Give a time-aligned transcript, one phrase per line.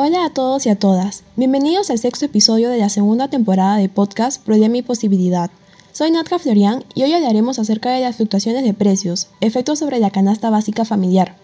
[0.00, 1.24] Hola a todos y a todas.
[1.34, 5.50] Bienvenidos al sexto episodio de la segunda temporada de podcast Problema y Posibilidad.
[5.90, 10.10] Soy Natka Florian y hoy hablaremos acerca de las fluctuaciones de precios, efectos sobre la
[10.10, 11.34] canasta básica familiar.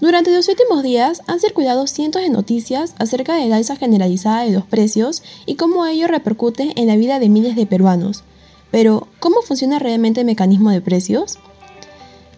[0.00, 4.52] Durante los últimos días han circulado cientos de noticias acerca de la alza generalizada de
[4.52, 8.24] los precios y cómo ello repercute en la vida de miles de peruanos.
[8.70, 11.38] Pero, ¿cómo funciona realmente el mecanismo de precios?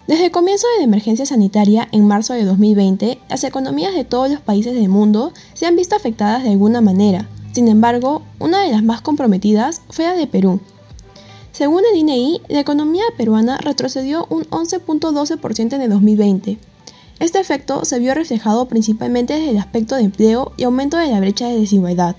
[0.07, 4.31] Desde el comienzo de la emergencia sanitaria en marzo de 2020, las economías de todos
[4.31, 7.26] los países del mundo se han visto afectadas de alguna manera.
[7.53, 10.61] Sin embargo, una de las más comprometidas fue la de Perú.
[11.53, 16.59] Según el INEI, la economía peruana retrocedió un 11.12% en el 2020.
[17.18, 21.21] Este efecto se vio reflejado principalmente desde el aspecto de empleo y aumento de la
[21.21, 22.14] brecha de desigualdad.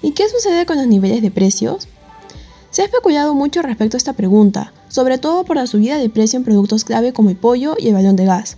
[0.00, 1.88] ¿Y qué sucede con los niveles de precios?
[2.72, 6.38] Se ha especulado mucho respecto a esta pregunta, sobre todo por la subida de precio
[6.38, 8.56] en productos clave como el pollo y el balón de gas.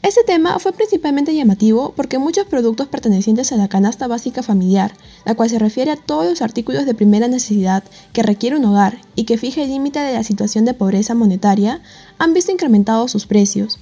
[0.00, 4.94] Este tema fue principalmente llamativo porque muchos productos pertenecientes a la canasta básica familiar,
[5.24, 9.00] la cual se refiere a todos los artículos de primera necesidad que requiere un hogar
[9.16, 11.82] y que fija el límite de la situación de pobreza monetaria,
[12.18, 13.80] han visto incrementados sus precios.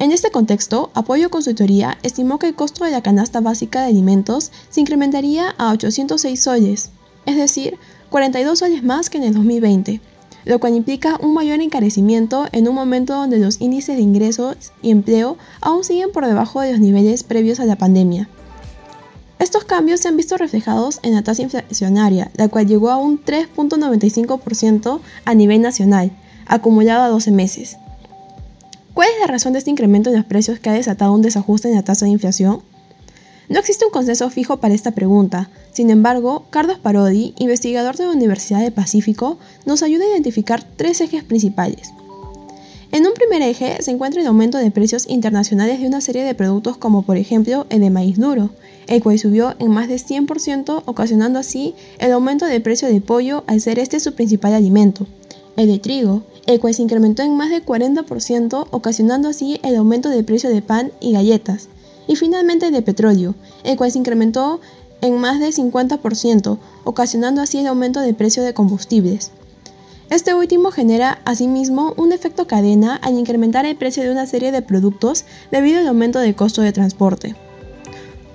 [0.00, 4.50] En este contexto, Apoyo Consultoría estimó que el costo de la canasta básica de alimentos
[4.70, 6.90] se incrementaría a 806 soles,
[7.30, 7.78] es decir,
[8.10, 10.00] 42 soles más que en el 2020,
[10.44, 14.90] lo cual implica un mayor encarecimiento en un momento donde los índices de ingresos y
[14.90, 18.28] empleo aún siguen por debajo de los niveles previos a la pandemia.
[19.38, 23.24] Estos cambios se han visto reflejados en la tasa inflacionaria, la cual llegó a un
[23.24, 26.10] 3.95% a nivel nacional,
[26.46, 27.78] acumulado a 12 meses.
[28.92, 31.68] ¿Cuál es la razón de este incremento en los precios que ha desatado un desajuste
[31.68, 32.60] en la tasa de inflación?
[33.50, 35.50] No existe un consenso fijo para esta pregunta.
[35.72, 41.00] Sin embargo, Carlos Parodi, investigador de la Universidad del Pacífico, nos ayuda a identificar tres
[41.00, 41.92] ejes principales.
[42.92, 46.36] En un primer eje se encuentra el aumento de precios internacionales de una serie de
[46.36, 48.50] productos como por ejemplo el de maíz duro,
[48.86, 53.42] el cual subió en más de 100%, ocasionando así el aumento del precio del pollo
[53.48, 55.08] al ser este su principal alimento.
[55.56, 60.08] El de trigo, el cual se incrementó en más de 40%, ocasionando así el aumento
[60.08, 61.68] del precio de pan y galletas
[62.10, 64.60] y finalmente de petróleo, el cual se incrementó
[65.00, 69.30] en más de 50%, ocasionando así el aumento del precio de combustibles.
[70.10, 74.60] Este último genera asimismo un efecto cadena al incrementar el precio de una serie de
[74.60, 77.36] productos debido al aumento del costo de transporte.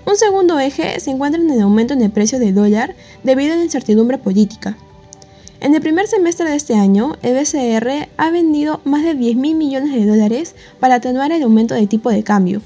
[0.06, 3.58] Un segundo eje se encuentra en el aumento en el precio del dólar debido a
[3.58, 4.78] la incertidumbre política.
[5.60, 9.58] En el primer semestre de este año, el BCR ha vendido más de 10 mil
[9.58, 12.62] millones de dólares para atenuar el aumento del tipo de cambio,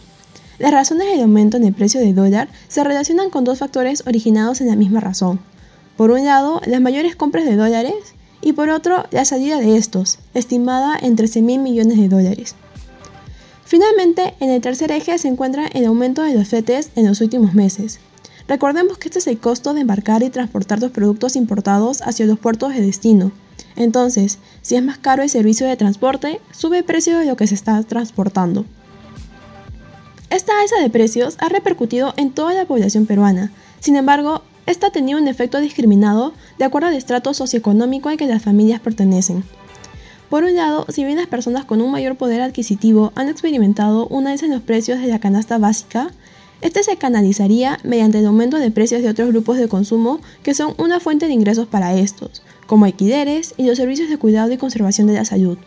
[0.60, 4.60] las razones del aumento en el precio del dólar se relacionan con dos factores originados
[4.60, 5.40] en la misma razón.
[5.96, 7.96] Por un lado, las mayores compras de dólares
[8.42, 12.56] y por otro, la salida de estos, estimada en 13 mil millones de dólares.
[13.66, 17.54] Finalmente, en el tercer eje se encuentra el aumento de los FETES en los últimos
[17.54, 18.00] meses.
[18.48, 22.40] Recordemos que este es el costo de embarcar y transportar los productos importados hacia los
[22.40, 23.32] puertos de destino.
[23.76, 27.46] Entonces, si es más caro el servicio de transporte, sube el precio de lo que
[27.46, 28.66] se está transportando.
[30.30, 33.52] Esta alza de precios ha repercutido en toda la población peruana.
[33.80, 38.28] Sin embargo, esta ha tenido un efecto discriminado de acuerdo al estrato socioeconómico al que
[38.28, 39.44] las familias pertenecen.
[40.30, 44.32] Por un lado, si bien las personas con un mayor poder adquisitivo han experimentado una
[44.32, 46.12] alza en los precios de la canasta básica,
[46.62, 50.76] este se canalizaría mediante el aumento de precios de otros grupos de consumo que son
[50.78, 55.08] una fuente de ingresos para estos, como alquileres y los servicios de cuidado y conservación
[55.08, 55.58] de la salud.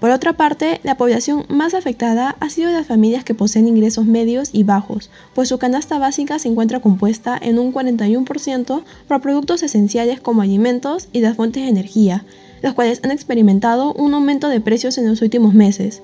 [0.00, 4.50] Por otra parte, la población más afectada ha sido las familias que poseen ingresos medios
[4.52, 10.20] y bajos, pues su canasta básica se encuentra compuesta en un 41% por productos esenciales
[10.20, 12.24] como alimentos y las fuentes de energía,
[12.62, 16.00] los cuales han experimentado un aumento de precios en los últimos meses.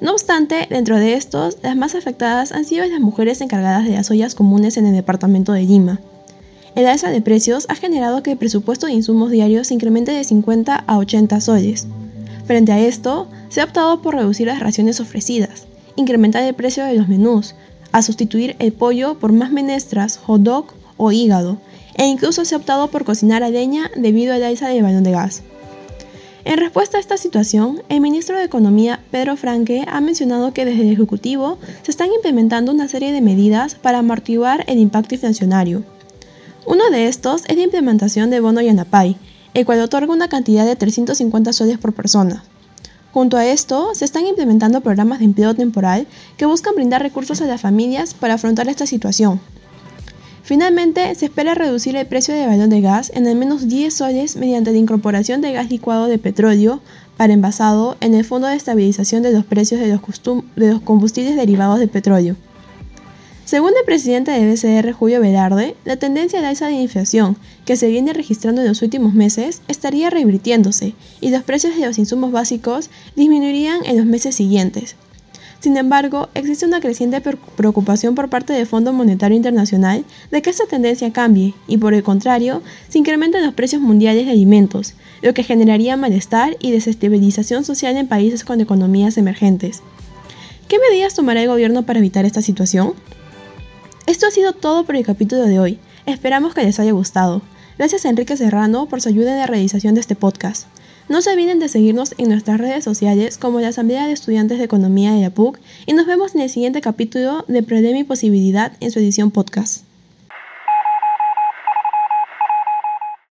[0.00, 4.10] No obstante, dentro de estos, las más afectadas han sido las mujeres encargadas de las
[4.10, 6.00] ollas comunes en el departamento de Lima.
[6.76, 10.22] El alza de precios ha generado que el presupuesto de insumos diarios se incremente de
[10.22, 11.88] 50 a 80 soles.
[12.50, 16.94] Frente a esto, se ha optado por reducir las raciones ofrecidas, incrementar el precio de
[16.94, 17.54] los menús,
[17.92, 20.66] a sustituir el pollo por más menestras, hot dog
[20.96, 21.58] o hígado,
[21.94, 25.12] e incluso se ha optado por cocinar a leña debido al alza del balón de
[25.12, 25.44] gas.
[26.44, 30.82] En respuesta a esta situación, el ministro de Economía, Pedro Franque, ha mencionado que desde
[30.82, 35.84] el Ejecutivo se están implementando una serie de medidas para amortiguar el impacto inflacionario.
[36.66, 39.16] Uno de estos es la implementación de bono Yanapay,
[39.54, 42.42] el cual otorga una cantidad de 350 soles por persona.
[43.12, 46.06] Junto a esto, se están implementando programas de empleo temporal
[46.36, 49.40] que buscan brindar recursos a las familias para afrontar esta situación.
[50.44, 54.36] Finalmente, se espera reducir el precio del balón de gas en al menos 10 soles
[54.36, 56.80] mediante la incorporación de gas licuado de petróleo
[57.16, 61.78] para envasado en el Fondo de Estabilización de los Precios de los, de Combustibles Derivados
[61.78, 62.36] del Petróleo.
[63.50, 67.88] Según el presidente de BCR, Julio Velarde, la tendencia de alza de inflación que se
[67.88, 72.90] viene registrando en los últimos meses estaría revirtiéndose y los precios de los insumos básicos
[73.16, 74.94] disminuirían en los meses siguientes.
[75.58, 77.20] Sin embargo, existe una creciente
[77.56, 82.04] preocupación por parte del Fondo Monetario Internacional de que esta tendencia cambie y, por el
[82.04, 87.96] contrario, se incrementen los precios mundiales de alimentos, lo que generaría malestar y desestabilización social
[87.96, 89.82] en países con economías emergentes.
[90.68, 92.94] ¿Qué medidas tomará el gobierno para evitar esta situación?
[94.10, 95.78] Esto ha sido todo por el capítulo de hoy.
[96.04, 97.42] Esperamos que les haya gustado.
[97.78, 100.66] Gracias a Enrique Serrano por su ayuda en la realización de este podcast.
[101.08, 104.64] No se olviden de seguirnos en nuestras redes sociales como la Asamblea de Estudiantes de
[104.64, 108.72] Economía de la PUC y nos vemos en el siguiente capítulo de Problema y Posibilidad
[108.80, 109.84] en su edición podcast.